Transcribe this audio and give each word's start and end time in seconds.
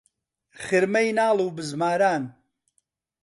خرمەی 0.63 1.09
ناڵ 1.17 1.37
و 1.45 1.47
بزماران 1.55 2.23